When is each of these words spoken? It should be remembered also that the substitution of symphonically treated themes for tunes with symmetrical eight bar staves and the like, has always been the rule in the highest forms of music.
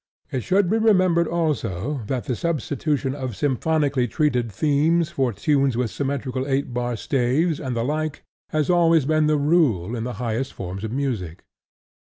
It 0.31 0.41
should 0.41 0.67
be 0.67 0.79
remembered 0.79 1.27
also 1.27 2.01
that 2.07 2.23
the 2.23 2.35
substitution 2.35 3.13
of 3.13 3.35
symphonically 3.35 4.07
treated 4.07 4.51
themes 4.51 5.11
for 5.11 5.31
tunes 5.31 5.77
with 5.77 5.91
symmetrical 5.91 6.47
eight 6.47 6.73
bar 6.73 6.95
staves 6.95 7.59
and 7.59 7.75
the 7.75 7.83
like, 7.83 8.23
has 8.49 8.67
always 8.67 9.05
been 9.05 9.27
the 9.27 9.37
rule 9.37 9.95
in 9.95 10.03
the 10.03 10.13
highest 10.17 10.53
forms 10.53 10.83
of 10.83 10.91
music. 10.91 11.43